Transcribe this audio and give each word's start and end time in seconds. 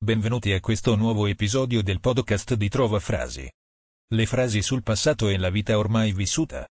Benvenuti 0.00 0.52
a 0.52 0.60
questo 0.60 0.94
nuovo 0.94 1.26
episodio 1.26 1.82
del 1.82 1.98
podcast 1.98 2.54
di 2.54 2.68
Trova 2.68 3.00
Frasi. 3.00 3.50
Le 4.14 4.26
frasi 4.26 4.62
sul 4.62 4.84
passato 4.84 5.26
e 5.26 5.36
la 5.36 5.50
vita 5.50 5.76
ormai 5.76 6.12
vissuta. 6.12 6.64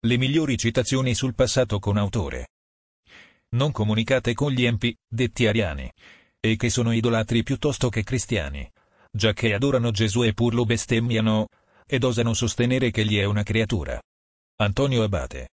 Le 0.00 0.16
migliori 0.18 0.58
citazioni 0.58 1.14
sul 1.14 1.36
passato 1.36 1.78
con 1.78 1.96
autore. 1.96 2.48
Non 3.50 3.70
comunicate 3.70 4.34
con 4.34 4.50
gli 4.50 4.64
empi, 4.64 4.92
detti 5.08 5.46
ariani, 5.46 5.88
e 6.40 6.56
che 6.56 6.68
sono 6.68 6.90
idolatri 6.90 7.44
piuttosto 7.44 7.88
che 7.88 8.02
cristiani, 8.02 8.68
già 9.08 9.32
che 9.32 9.54
adorano 9.54 9.92
Gesù 9.92 10.24
e 10.24 10.34
pur 10.34 10.52
lo 10.52 10.64
bestemmiano, 10.64 11.46
ed 11.86 12.02
osano 12.02 12.34
sostenere 12.34 12.90
che 12.90 13.02
egli 13.02 13.18
è 13.18 13.24
una 13.24 13.44
creatura. 13.44 14.02
Antonio 14.56 15.04
Abate. 15.04 15.50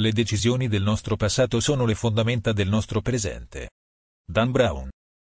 Le 0.00 0.10
decisioni 0.10 0.66
del 0.66 0.82
nostro 0.82 1.14
passato 1.14 1.60
sono 1.60 1.86
le 1.86 1.94
fondamenta 1.94 2.52
del 2.52 2.68
nostro 2.68 3.00
presente. 3.00 3.70
Dan 4.28 4.50
Brown. 4.50 4.90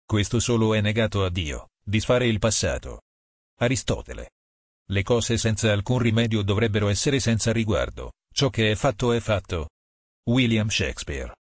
Questo 0.07 0.39
solo 0.39 0.73
è 0.73 0.81
negato 0.81 1.25
a 1.25 1.31
Dio, 1.31 1.71
disfare 1.85 2.29
il 2.29 2.39
passato. 2.39 3.01
Aristotele. 3.59 4.35
Le 4.89 5.03
cose 5.03 5.37
senza 5.37 5.73
alcun 5.73 5.99
rimedio 5.99 6.43
dovrebbero 6.43 6.87
essere 6.87 7.19
senza 7.19 7.51
riguardo, 7.53 8.13
ciò 8.33 8.49
che 8.49 8.71
è 8.71 8.77
fatto 8.77 9.11
è 9.11 9.19
fatto. 9.19 9.71
William 10.31 10.69
Shakespeare. 10.69 11.35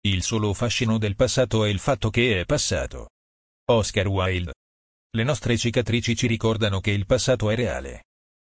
Il 0.00 0.24
solo 0.24 0.52
fascino 0.52 0.98
del 0.98 1.14
passato 1.14 1.64
è 1.64 1.68
il 1.68 1.78
fatto 1.78 2.10
che 2.10 2.40
è 2.40 2.44
passato. 2.44 3.10
Oscar 3.66 4.08
Wilde. 4.08 4.52
Le 5.10 5.22
nostre 5.22 5.56
cicatrici 5.56 6.16
ci 6.16 6.26
ricordano 6.26 6.80
che 6.80 6.90
il 6.90 7.06
passato 7.06 7.50
è 7.50 7.54
reale. 7.54 8.06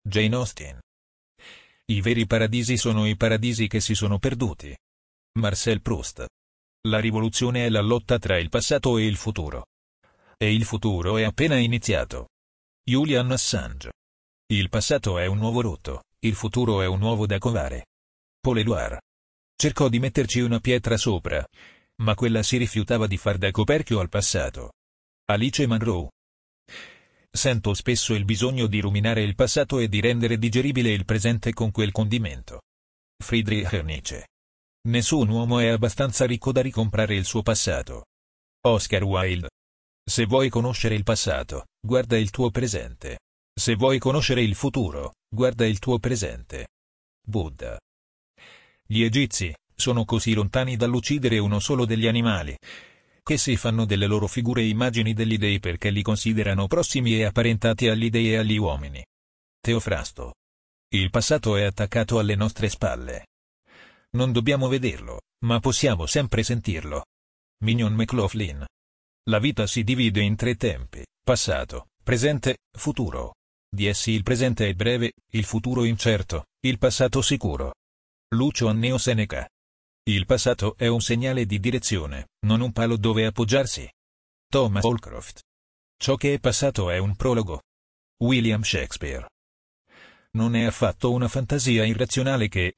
Jane 0.02 0.34
Austen. 0.34 0.80
I 1.84 2.00
veri 2.00 2.27
paradisi 2.27 2.77
sono 2.77 3.06
i 3.06 3.16
paradisi 3.16 3.69
che 3.69 3.80
si 3.80 3.94
sono 3.94 4.19
perduti. 4.19 4.77
Marcel 5.38 5.80
Proust. 5.80 6.27
La 6.88 6.98
rivoluzione 6.98 7.64
è 7.64 7.68
la 7.68 7.80
lotta 7.80 8.18
tra 8.18 8.36
il 8.38 8.48
passato 8.48 8.98
e 8.98 9.06
il 9.06 9.16
futuro. 9.16 9.66
E 10.36 10.52
il 10.52 10.64
futuro 10.64 11.16
è 11.16 11.22
appena 11.22 11.56
iniziato. 11.56 12.30
Julian 12.82 13.30
Assange. 13.30 13.92
Il 14.52 14.69
passato 14.69 15.16
è 15.16 15.27
un 15.27 15.38
nuovo 15.38 15.60
rotto, 15.60 16.03
il 16.25 16.34
futuro 16.34 16.83
è 16.83 16.86
un 16.86 17.00
uovo 17.00 17.25
da 17.25 17.38
covare. 17.38 17.86
Paul 18.41 18.58
Eluard. 18.58 18.98
Cercò 19.55 19.88
di 19.88 20.00
metterci 20.00 20.41
una 20.41 20.58
pietra 20.58 20.97
sopra, 20.97 21.47
ma 22.03 22.16
quella 22.16 22.42
si 22.42 22.56
rifiutava 22.56 23.06
di 23.06 23.16
far 23.16 23.38
da 23.38 23.53
coperchio 23.53 24.00
al 24.00 24.08
passato. 24.08 24.72
Alice 25.27 25.64
Munro. 25.69 26.10
Sento 27.30 27.75
spesso 27.75 28.12
il 28.12 28.25
bisogno 28.25 28.66
di 28.66 28.80
ruminare 28.80 29.22
il 29.22 29.36
passato 29.36 29.78
e 29.78 29.86
di 29.88 30.00
rendere 30.00 30.36
digeribile 30.36 30.91
il 30.91 31.05
presente 31.05 31.53
con 31.53 31.70
quel 31.70 31.92
condimento. 31.92 32.62
Friedrich 33.22 33.72
Nietzsche. 33.84 34.27
Nessun 34.88 35.28
uomo 35.28 35.61
è 35.61 35.69
abbastanza 35.69 36.27
ricco 36.27 36.50
da 36.50 36.61
ricomprare 36.61 37.14
il 37.14 37.25
suo 37.25 37.42
passato. 37.42 38.06
Oscar 38.66 39.05
Wilde. 39.05 39.50
Se 40.05 40.27
vuoi 40.27 40.48
conoscere 40.48 40.97
il 40.97 41.05
passato, 41.05 41.66
guarda 41.80 42.19
il 42.19 42.30
tuo 42.30 42.50
presente. 42.50 43.20
Se 43.55 43.77
vuoi 43.77 44.00
conoscere 44.00 44.42
il 44.42 44.56
futuro, 44.56 45.12
guarda 45.33 45.64
il 45.66 45.78
tuo 45.78 46.00
presente. 46.00 46.70
Buddha. 47.25 47.78
Gli 48.84 49.03
egizi 49.05 49.55
sono 49.72 50.05
così 50.05 50.34
lontani 50.34 50.75
dall'uccidere 50.75 51.38
uno 51.38 51.60
solo 51.60 51.84
degli 51.84 52.08
animali, 52.08 52.56
che 53.22 53.38
si 53.38 53.56
fanno 53.56 53.84
delle 53.84 54.06
loro 54.06 54.27
figure 54.27 54.64
immagini 54.64 55.12
degli 55.14 55.38
dei 55.38 55.60
perché 55.60 55.91
li 55.91 56.03
considerano 56.03 56.66
prossimi 56.66 57.14
e 57.14 57.25
apparentati 57.25 57.86
agli 57.86 58.10
dei 58.10 58.33
e 58.33 58.36
agli 58.38 58.56
uomini. 58.56 59.05
Teofrasto. 59.60 60.34
Il 60.88 61.10
passato 61.10 61.55
è 61.55 61.62
attaccato 61.62 62.19
alle 62.19 62.34
nostre 62.34 62.69
spalle. 62.69 63.27
Non 64.14 64.30
dobbiamo 64.30 64.68
vederlo, 64.68 65.22
ma 65.46 65.58
possiamo 65.58 66.06
sempre 66.06 66.42
sentirlo. 66.42 67.06
Mignon 67.62 67.94
McLaughlin. 67.94 68.64
La 69.30 69.38
vita 69.38 69.66
si 69.66 69.84
divide 69.84 70.20
in 70.20 70.36
tre 70.36 70.56
tempi, 70.56 71.04
passato, 71.22 71.88
presente, 72.02 72.58
futuro. 72.77 73.36
Di 73.74 73.86
essi 73.86 74.10
il 74.10 74.22
presente 74.22 74.69
è 74.69 74.74
breve, 74.74 75.12
il 75.30 75.44
futuro 75.44 75.84
incerto, 75.84 76.44
il 76.60 76.77
passato 76.77 77.22
sicuro. 77.22 77.74
Lucio 78.34 78.69
Anneo 78.69 78.98
Seneca. 78.98 79.48
Il 80.04 80.26
passato 80.26 80.76
è 80.76 80.88
un 80.88 81.00
segnale 81.00 81.47
di 81.47 81.58
direzione, 81.58 82.31
non 82.47 82.60
un 82.60 82.72
palo 82.72 82.98
dove 82.98 83.25
appoggiarsi. 83.25 83.91
Thomas 84.47 84.84
Holcroft. 84.84 85.41
Ciò 85.97 86.16
che 86.16 86.34
è 86.34 86.38
passato 86.38 86.91
è 86.91 86.98
un 86.98 87.16
prologo. 87.16 87.62
William 88.19 88.60
Shakespeare. 88.60 89.26
Non 90.32 90.54
è 90.54 90.64
affatto 90.64 91.12
una 91.12 91.28
fantasia 91.28 91.87
irrazionale 91.87 92.48
che, 92.48 92.75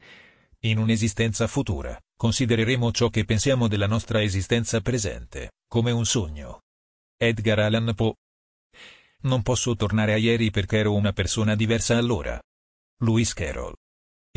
in 0.64 0.78
un'esistenza 0.78 1.46
futura, 1.46 1.98
considereremo 2.16 2.90
ciò 2.90 3.10
che 3.10 3.24
pensiamo 3.24 3.68
della 3.68 3.86
nostra 3.86 4.22
esistenza 4.22 4.80
presente, 4.80 5.52
come 5.68 5.90
un 5.90 6.06
sogno. 6.06 6.62
Edgar 7.16 7.58
Allan 7.58 7.92
Poe. 7.94 8.14
Non 9.22 9.42
posso 9.42 9.74
tornare 9.76 10.14
a 10.14 10.16
ieri 10.16 10.50
perché 10.50 10.78
ero 10.78 10.94
una 10.94 11.12
persona 11.12 11.54
diversa 11.54 11.98
allora. 11.98 12.40
Lewis 13.02 13.34
Carroll. 13.34 13.74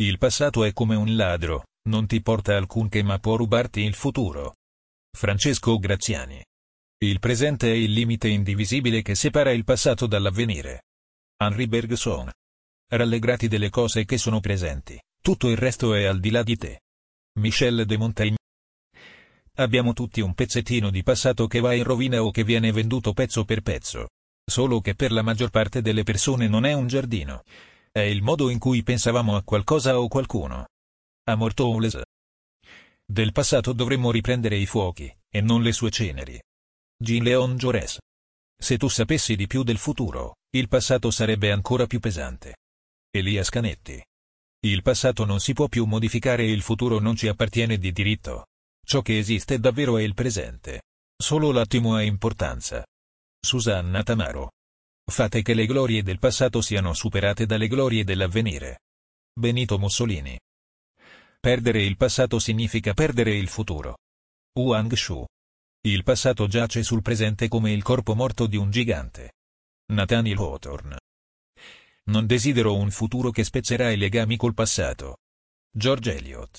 Il 0.00 0.18
passato 0.18 0.64
è 0.64 0.72
come 0.72 0.96
un 0.96 1.16
ladro, 1.16 1.64
non 1.88 2.06
ti 2.06 2.20
porta 2.20 2.56
alcunché 2.56 3.02
ma 3.02 3.18
può 3.18 3.36
rubarti 3.36 3.80
il 3.80 3.94
futuro. 3.94 4.56
Francesco 5.10 5.78
Graziani. 5.78 6.44
Il 6.98 7.20
presente 7.20 7.70
è 7.70 7.74
il 7.74 7.92
limite 7.92 8.28
indivisibile 8.28 9.00
che 9.00 9.14
separa 9.14 9.50
il 9.52 9.64
passato 9.64 10.06
dall'avvenire. 10.06 10.82
Henri 11.38 11.66
Bergson. 11.66 12.30
Rallegrati 12.90 13.48
delle 13.48 13.70
cose 13.70 14.04
che 14.04 14.18
sono 14.18 14.40
presenti. 14.40 15.00
Tutto 15.28 15.50
il 15.50 15.58
resto 15.58 15.92
è 15.92 16.04
al 16.04 16.20
di 16.20 16.30
là 16.30 16.42
di 16.42 16.56
te. 16.56 16.80
Michel 17.38 17.84
de 17.84 17.98
Montaigne. 17.98 18.38
Abbiamo 19.56 19.92
tutti 19.92 20.22
un 20.22 20.32
pezzettino 20.32 20.88
di 20.88 21.02
passato 21.02 21.46
che 21.46 21.60
va 21.60 21.74
in 21.74 21.84
rovina 21.84 22.22
o 22.22 22.30
che 22.30 22.44
viene 22.44 22.72
venduto 22.72 23.12
pezzo 23.12 23.44
per 23.44 23.60
pezzo. 23.60 24.08
Solo 24.42 24.80
che 24.80 24.94
per 24.94 25.12
la 25.12 25.20
maggior 25.20 25.50
parte 25.50 25.82
delle 25.82 26.02
persone 26.02 26.48
non 26.48 26.64
è 26.64 26.72
un 26.72 26.86
giardino. 26.86 27.42
È 27.92 27.98
il 27.98 28.22
modo 28.22 28.48
in 28.48 28.58
cui 28.58 28.82
pensavamo 28.82 29.36
a 29.36 29.42
qualcosa 29.42 30.00
o 30.00 30.08
qualcuno. 30.08 30.68
Amor 31.24 31.52
Towles. 31.52 32.00
Del 33.04 33.32
passato 33.32 33.74
dovremmo 33.74 34.10
riprendere 34.10 34.56
i 34.56 34.64
fuochi, 34.64 35.14
e 35.28 35.42
non 35.42 35.60
le 35.60 35.72
sue 35.72 35.90
ceneri. 35.90 36.40
Jean 36.96 37.22
Leon 37.22 37.56
Jaurès. 37.56 37.98
Se 38.58 38.78
tu 38.78 38.88
sapessi 38.88 39.36
di 39.36 39.46
più 39.46 39.62
del 39.62 39.76
futuro, 39.76 40.36
il 40.56 40.68
passato 40.68 41.10
sarebbe 41.10 41.52
ancora 41.52 41.86
più 41.86 42.00
pesante. 42.00 42.56
Elias 43.10 43.50
Canetti. 43.50 44.02
Il 44.60 44.82
passato 44.82 45.24
non 45.24 45.38
si 45.38 45.52
può 45.52 45.68
più 45.68 45.84
modificare 45.84 46.42
e 46.42 46.50
il 46.50 46.62
futuro 46.62 46.98
non 46.98 47.14
ci 47.14 47.28
appartiene 47.28 47.78
di 47.78 47.92
diritto. 47.92 48.46
Ciò 48.84 49.02
che 49.02 49.18
esiste 49.18 49.60
davvero 49.60 49.98
è 49.98 50.02
il 50.02 50.14
presente. 50.14 50.82
Solo 51.16 51.52
l'attimo 51.52 51.94
ha 51.94 52.02
importanza. 52.02 52.84
Susanna 53.38 54.02
Tamaro. 54.02 54.52
Fate 55.08 55.42
che 55.42 55.54
le 55.54 55.66
glorie 55.66 56.02
del 56.02 56.18
passato 56.18 56.60
siano 56.60 56.92
superate 56.92 57.46
dalle 57.46 57.68
glorie 57.68 58.02
dell'avvenire. 58.02 58.80
Benito 59.32 59.78
Mussolini. 59.78 60.38
Perdere 61.38 61.84
il 61.84 61.96
passato 61.96 62.40
significa 62.40 62.94
perdere 62.94 63.36
il 63.36 63.48
futuro. 63.48 63.98
Wang 64.58 64.92
Shu. 64.94 65.24
Il 65.86 66.02
passato 66.02 66.48
giace 66.48 66.82
sul 66.82 67.02
presente 67.02 67.46
come 67.46 67.70
il 67.70 67.84
corpo 67.84 68.16
morto 68.16 68.46
di 68.46 68.56
un 68.56 68.70
gigante. 68.70 69.34
Nathaniel 69.92 70.38
Hawthorne. 70.38 70.98
Non 72.08 72.26
desidero 72.26 72.74
un 72.74 72.90
futuro 72.90 73.30
che 73.30 73.44
spezzerà 73.44 73.90
i 73.90 73.98
legami 73.98 74.36
col 74.38 74.54
passato. 74.54 75.18
George 75.70 76.16
Eliot. 76.16 76.58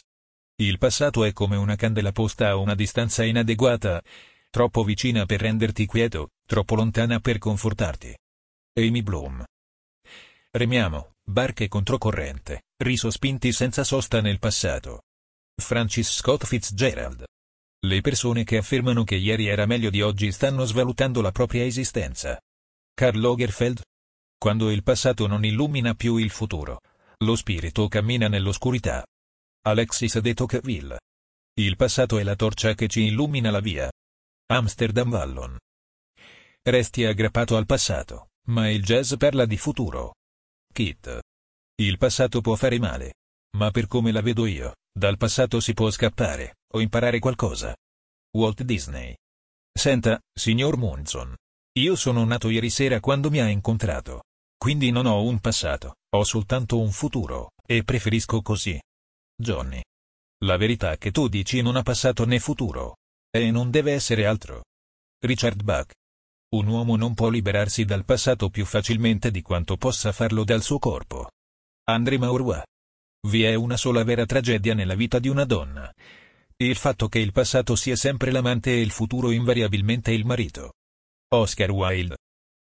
Il 0.61 0.77
passato 0.77 1.23
è 1.23 1.33
come 1.33 1.55
una 1.55 1.75
candela 1.75 2.11
posta 2.11 2.49
a 2.49 2.55
una 2.55 2.75
distanza 2.75 3.23
inadeguata, 3.23 3.99
troppo 4.51 4.83
vicina 4.83 5.25
per 5.25 5.41
renderti 5.41 5.87
quieto, 5.87 6.29
troppo 6.45 6.75
lontana 6.75 7.19
per 7.19 7.39
confortarti. 7.39 8.15
Amy 8.77 9.01
Bloom. 9.01 9.43
Remiamo, 10.51 11.13
barche 11.23 11.67
controcorrente, 11.67 12.65
risospinti 12.77 13.51
senza 13.51 13.83
sosta 13.83 14.21
nel 14.21 14.37
passato. 14.37 15.01
Francis 15.59 16.13
Scott 16.13 16.45
Fitzgerald. 16.45 17.25
Le 17.87 18.01
persone 18.01 18.43
che 18.43 18.57
affermano 18.57 19.03
che 19.03 19.15
ieri 19.15 19.47
era 19.47 19.65
meglio 19.65 19.89
di 19.89 20.01
oggi 20.01 20.31
stanno 20.31 20.65
svalutando 20.65 21.21
la 21.21 21.31
propria 21.31 21.63
esistenza. 21.63 22.39
Karl 22.93 23.19
Lagerfeld, 23.19 23.81
quando 24.39 24.71
il 24.71 24.83
passato 24.83 25.27
non 25.27 25.43
illumina 25.43 25.93
più 25.95 26.15
il 26.15 26.29
futuro, 26.29 26.79
lo 27.17 27.35
spirito 27.35 27.89
cammina 27.89 28.29
nell'oscurità. 28.29 29.05
Alexis 29.65 30.17
de 30.19 30.33
Tocqueville. 30.33 30.99
Il 31.59 31.75
passato 31.75 32.17
è 32.17 32.23
la 32.23 32.37
torcia 32.37 32.73
che 32.73 32.87
ci 32.87 33.01
illumina 33.01 33.51
la 33.51 33.59
via. 33.59 33.91
Amsterdam 34.51 35.09
Vallon. 35.09 35.57
Resti 36.61 37.03
aggrappato 37.03 37.57
al 37.57 37.65
passato, 37.65 38.29
ma 38.47 38.69
il 38.69 38.81
jazz 38.81 39.15
parla 39.15 39.45
di 39.45 39.57
futuro. 39.57 40.15
Kit. 40.71 41.19
Il 41.75 41.97
passato 41.97 42.39
può 42.39 42.55
fare 42.55 42.79
male. 42.79 43.15
Ma 43.57 43.71
per 43.71 43.87
come 43.87 44.13
la 44.13 44.21
vedo 44.21 44.45
io, 44.45 44.75
dal 44.97 45.17
passato 45.17 45.59
si 45.59 45.73
può 45.73 45.89
scappare, 45.91 46.59
o 46.73 46.79
imparare 46.79 47.19
qualcosa. 47.19 47.75
Walt 48.37 48.63
Disney. 48.63 49.13
Senta, 49.73 50.17
signor 50.33 50.77
Munson. 50.77 51.35
Io 51.79 51.95
sono 51.97 52.23
nato 52.23 52.49
ieri 52.49 52.69
sera 52.69 53.01
quando 53.01 53.29
mi 53.29 53.41
ha 53.41 53.49
incontrato. 53.49 54.23
Quindi 54.59 54.91
non 54.91 55.05
ho 55.05 55.23
un 55.23 55.39
passato, 55.39 55.95
ho 56.13 56.23
soltanto 56.25 56.81
un 56.81 56.91
futuro, 56.91 57.51
e 57.65 57.85
preferisco 57.85 58.41
così. 58.41 58.77
Johnny. 59.33 59.81
La 60.43 60.57
verità 60.57 60.97
che 60.97 61.11
tu 61.11 61.29
dici 61.29 61.61
non 61.61 61.77
ha 61.77 61.81
passato 61.81 62.25
né 62.25 62.39
futuro. 62.39 62.97
E 63.31 63.51
non 63.51 63.71
deve 63.71 63.93
essere 63.93 64.25
altro. 64.25 64.65
Richard 65.25 65.63
Bach. 65.63 65.93
Un 66.55 66.67
uomo 66.67 66.97
non 66.97 67.13
può 67.13 67.29
liberarsi 67.29 67.85
dal 67.85 68.03
passato 68.03 68.49
più 68.49 68.65
facilmente 68.65 69.31
di 69.31 69.41
quanto 69.41 69.77
possa 69.77 70.11
farlo 70.11 70.43
dal 70.43 70.61
suo 70.61 70.77
corpo. 70.77 71.29
André 71.85 72.17
Maurois. 72.17 72.63
Vi 73.29 73.43
è 73.43 73.53
una 73.53 73.77
sola 73.77 74.03
vera 74.03 74.25
tragedia 74.25 74.73
nella 74.73 74.95
vita 74.95 75.19
di 75.19 75.29
una 75.29 75.45
donna. 75.45 75.89
Il 76.57 76.75
fatto 76.75 77.07
che 77.07 77.19
il 77.19 77.31
passato 77.31 77.77
sia 77.77 77.95
sempre 77.95 78.31
l'amante 78.31 78.71
e 78.71 78.81
il 78.81 78.91
futuro 78.91 79.31
invariabilmente 79.31 80.11
il 80.11 80.25
marito. 80.25 80.73
Oscar 81.29 81.71
Wilde. 81.71 82.17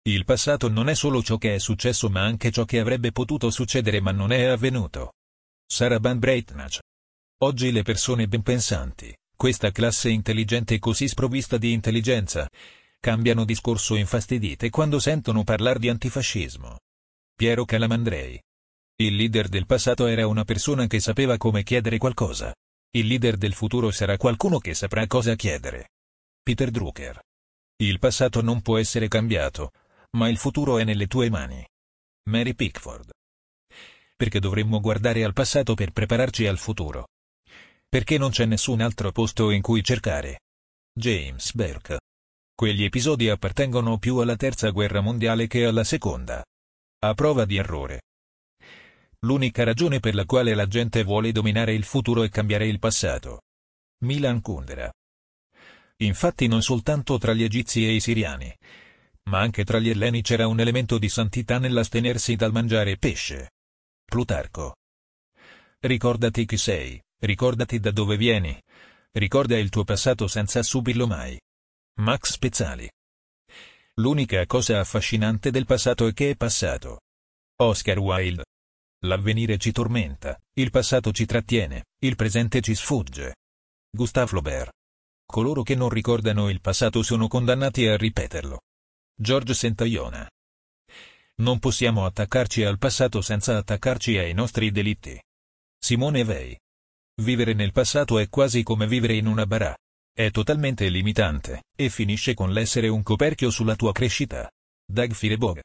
Il 0.03 0.25
passato 0.25 0.71
non 0.71 0.89
è 0.89 0.95
solo 0.95 1.23
ciò 1.23 1.37
che 1.37 1.55
è 1.55 1.59
successo 1.59 2.09
ma 2.09 2.25
anche 2.25 2.51
ciò 2.51 2.65
che 2.65 2.79
avrebbe 2.79 3.13
potuto 3.13 3.51
succedere 3.51 4.01
ma 4.01 4.13
non 4.13 4.33
è 4.33 4.45
avvenuto. 4.45 5.13
Sarah 5.67 5.99
Van 5.99 6.19
Breitnach. 6.19 6.81
Oggi 7.43 7.71
le 7.71 7.83
persone 7.83 8.27
ben 8.27 8.43
pensanti, 8.43 9.15
questa 9.37 9.71
classe 9.71 10.09
intelligente 10.09 10.79
così 10.79 11.07
sprovvista 11.07 11.59
di 11.59 11.73
intelligenza, 11.73 12.49
cambiano 12.99 13.45
discorso 13.45 13.95
infastidite 13.95 14.71
quando 14.71 14.99
sentono 14.99 15.45
parlare 15.45 15.79
di 15.79 15.91
antifascismo. 15.91 16.79
Piero 17.35 17.67
Calamandrei. 17.67 18.41
Il 18.97 19.17
leader 19.17 19.49
del 19.49 19.67
passato 19.67 20.07
era 20.07 20.27
una 20.27 20.45
persona 20.45 20.87
che 20.87 21.01
sapeva 21.01 21.37
come 21.37 21.63
chiedere 21.63 21.99
qualcosa. 21.99 22.55
Il 22.93 23.07
leader 23.07 23.37
del 23.37 23.53
futuro 23.53 23.91
sarà 23.91 24.17
qualcuno 24.17 24.59
che 24.59 24.73
saprà 24.73 25.07
cosa 25.07 25.35
chiedere. 25.35 25.91
Peter 26.43 26.71
Drucker. 26.71 27.21
Il 27.83 27.99
passato 27.99 28.43
non 28.43 28.61
può 28.61 28.77
essere 28.77 29.09
cambiato, 29.09 29.73
ma 30.17 30.29
il 30.29 30.39
futuro 30.39 30.79
è 30.79 30.85
nelle 30.85 31.07
tue 31.07 31.31
mani. 31.31 31.65
Mary 32.29 32.55
Pickford. 32.55 33.11
Perché 34.17 34.41
dovremmo 34.41 34.81
guardare 34.81 35.25
al 35.25 35.33
passato 35.33 35.75
per 35.75 35.93
prepararci 35.93 36.47
al 36.47 36.59
futuro? 36.59 37.09
Perché 37.89 38.19
non 38.19 38.31
c'è 38.31 38.45
nessun 38.45 38.81
altro 38.81 39.13
posto 39.13 39.51
in 39.51 39.63
cui 39.63 39.83
cercare. 39.83 40.41
James 40.93 41.55
Burke. 41.55 42.01
Quegli 42.55 42.85
episodi 42.85 43.29
appartengono 43.29 43.99
più 43.99 44.19
alla 44.19 44.37
terza 44.37 44.71
guerra 44.71 45.01
mondiale 45.01 45.47
che 45.47 45.65
alla 45.65 45.85
seconda. 45.85 46.45
A 47.03 47.15
prova 47.15 47.45
di 47.45 47.57
errore. 47.57 48.03
L'unica 49.21 49.65
ragione 49.65 50.01
per 50.01 50.15
la 50.15 50.25
quale 50.25 50.55
la 50.55 50.67
gente 50.67 51.03
vuole 51.03 51.33
dominare 51.33 51.73
il 51.73 51.85
futuro 51.85 52.23
è 52.23 52.29
cambiare 52.29 52.67
il 52.67 52.79
passato. 52.79 53.43
Milan 54.05 54.41
Kundera. 54.41 54.93
Infatti 55.99 56.47
non 56.47 56.63
soltanto 56.63 57.19
tra 57.19 57.33
gli 57.33 57.43
egizi 57.43 57.87
e 57.87 57.95
i 57.95 58.01
siriani, 58.01 58.55
ma 59.31 59.39
anche 59.39 59.65
tra 59.65 59.79
gli 59.79 59.89
elleni 59.89 60.23
c'era 60.23 60.49
un 60.49 60.59
elemento 60.59 60.99
di 60.99 61.09
santità 61.09 61.59
nell'astenersi 61.59 62.35
dal 62.35 62.51
mangiare 62.51 62.97
pesce. 62.97 63.53
Plutarco. 64.05 64.75
Ricordati 65.79 66.45
chi 66.45 66.57
sei, 66.57 67.01
ricordati 67.21 67.79
da 67.79 67.93
dove 67.93 68.17
vieni, 68.17 68.61
ricorda 69.13 69.57
il 69.57 69.71
tuo 69.71 69.85
passato 69.85 70.27
senza 70.27 70.65
subirlo 70.65 71.07
mai. 71.07 71.41
Max 72.01 72.39
Pezzali. 72.39 72.91
L'unica 73.95 74.45
cosa 74.47 74.81
affascinante 74.81 75.53
del 75.53 75.65
passato 75.65 76.09
è 76.09 76.13
che 76.13 76.31
è 76.31 76.37
passato. 76.37 77.03
Oscar 77.61 77.99
Wilde. 77.99 78.45
L'avvenire 79.05 79.59
ci 79.59 79.71
tormenta, 79.71 80.37
il 80.55 80.71
passato 80.71 81.13
ci 81.13 81.25
trattiene, 81.25 81.85
il 82.01 82.17
presente 82.17 82.61
ci 82.61 82.75
sfugge. 82.75 83.37
Gustave 83.91 84.27
Flaubert. 84.27 84.73
Coloro 85.25 85.63
che 85.63 85.77
non 85.77 85.89
ricordano 85.89 86.51
il 86.51 86.61
passato 86.61 87.03
sono 87.05 87.29
condannati 87.29 87.87
a 87.87 87.97
ripeterlo. 87.97 88.61
George 89.23 89.53
Santayona. 89.53 90.27
Non 91.41 91.59
possiamo 91.59 92.07
attaccarci 92.07 92.65
al 92.65 92.79
passato 92.79 93.21
senza 93.21 93.59
attaccarci 93.59 94.17
ai 94.17 94.33
nostri 94.33 94.71
delitti. 94.71 95.21
Simone 95.79 96.25
Vei. 96.25 96.59
Vivere 97.21 97.53
nel 97.53 97.73
passato 97.73 98.19
è 98.19 98.31
quasi 98.31 98.63
come 98.63 98.87
vivere 98.87 99.17
in 99.17 99.27
una 99.27 99.45
barà. 99.45 99.77
È 100.11 100.31
totalmente 100.31 100.89
limitante, 100.89 101.65
e 101.77 101.91
finisce 101.91 102.33
con 102.33 102.51
l'essere 102.51 102.89
un 102.89 103.03
coperchio 103.03 103.51
sulla 103.51 103.77
tua 103.77 103.93
crescita. 103.93 104.51
Dag 104.91 105.13
Firebog. 105.13 105.61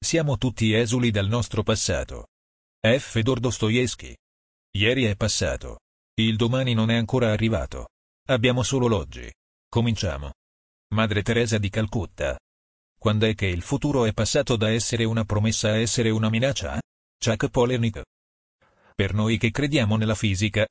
Siamo 0.00 0.36
tutti 0.36 0.74
esuli 0.74 1.12
dal 1.12 1.28
nostro 1.28 1.62
passato. 1.62 2.30
F. 2.80 2.98
Fedor 2.98 3.38
Dostoevsky. 3.38 4.12
Ieri 4.76 5.04
è 5.04 5.14
passato. 5.14 5.82
Il 6.14 6.34
domani 6.34 6.74
non 6.74 6.90
è 6.90 6.96
ancora 6.96 7.30
arrivato. 7.30 7.90
Abbiamo 8.26 8.64
solo 8.64 8.88
l'oggi. 8.88 9.32
Cominciamo. 9.68 10.32
Madre 10.94 11.22
Teresa 11.22 11.58
di 11.58 11.68
Calcutta. 11.68 12.36
Quando 12.98 13.26
è 13.26 13.34
che 13.34 13.46
il 13.46 13.62
futuro 13.62 14.04
è 14.04 14.12
passato 14.12 14.56
da 14.56 14.70
essere 14.70 15.04
una 15.04 15.24
promessa 15.24 15.68
a 15.68 15.78
essere 15.78 16.10
una 16.10 16.28
minaccia? 16.28 16.80
Chuck 17.18 17.48
Palahniuk. 17.48 18.02
Per 18.94 19.12
noi 19.14 19.38
che 19.38 19.50
crediamo 19.50 19.96
nella 19.96 20.14
fisica, 20.14 20.66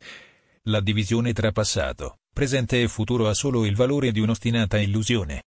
la 0.64 0.82
divisione 0.82 1.32
tra 1.32 1.52
passato, 1.52 2.18
presente 2.34 2.82
e 2.82 2.88
futuro 2.88 3.28
ha 3.28 3.34
solo 3.34 3.66
il 3.66 3.76
valore 3.76 4.12
di 4.12 4.20
un'ostinata 4.20 4.80
illusione. 4.80 5.44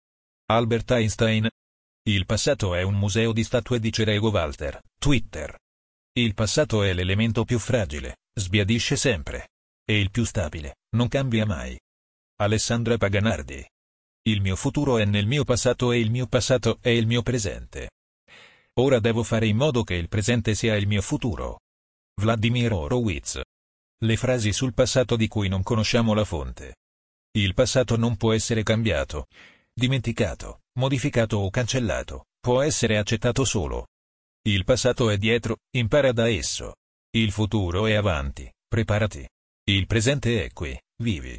Albert 0.47 0.91
Einstein. 0.91 1.49
Il 2.06 2.26
passato 2.26 2.75
è 2.75 2.82
un 2.82 2.94
museo 2.94 3.32
di 3.32 3.44
statue 3.44 3.81
di 3.81 3.91
Cerego 3.91 4.29
Walter, 4.31 4.82
Twitter. 4.99 5.56
Il 6.12 6.35
passato 6.35 6.82
è 6.82 6.93
l'elemento 6.93 7.44
più 7.44 7.59
fragile, 7.59 8.19
sbiadisce 8.35 8.97
sempre. 8.97 9.49
E 9.87 9.99
il 9.99 10.11
più 10.11 10.25
stabile, 10.25 10.76
non 10.97 11.09
cambia 11.09 11.47
mai. 11.47 11.79
Alessandra 12.37 12.97
Paganardi. 12.97 13.65
Il 14.26 14.41
mio 14.41 14.56
futuro 14.56 14.97
è 14.97 15.05
nel 15.05 15.26
mio 15.26 15.44
passato 15.44 15.93
e 15.93 15.99
il 15.99 16.11
mio 16.11 16.26
passato 16.26 16.79
è 16.81 16.88
il 16.88 17.06
mio 17.06 17.21
presente. 17.21 17.91
Ora 18.81 18.99
devo 18.99 19.23
fare 19.23 19.47
in 19.47 19.59
modo 19.59 19.85
che 19.85 19.97
il 19.97 20.09
presente 20.09 20.55
sia 20.55 20.76
il 20.76 20.87
mio 20.87 21.03
futuro. 21.03 21.61
Vladimir 22.19 22.73
Horowitz. 22.73 23.43
Le 24.03 24.17
frasi 24.17 24.55
sul 24.55 24.73
passato 24.73 25.17
di 25.17 25.29
cui 25.29 25.49
non 25.49 25.62
conosciamo 25.62 26.15
la 26.15 26.25
fonte. 26.25 26.76
Il 27.37 27.53
passato 27.53 27.99
non 27.99 28.17
può 28.17 28.32
essere 28.32 28.62
cambiato, 28.62 29.26
dimenticato, 29.75 30.62
modificato 30.79 31.37
o 31.37 31.50
cancellato, 31.50 32.29
può 32.41 32.62
essere 32.62 32.97
accettato 32.97 33.44
solo. 33.44 33.88
Il 34.49 34.65
passato 34.65 35.11
è 35.11 35.19
dietro, 35.19 35.59
impara 35.76 36.12
da 36.12 36.31
esso. 36.31 36.76
Il 37.15 37.31
futuro 37.31 37.87
è 37.87 37.93
avanti, 37.93 38.50
preparati. 38.67 39.29
Il 39.69 39.87
presente 39.87 40.44
è 40.44 40.50
qui, 40.50 40.81
vivi. 41.03 41.38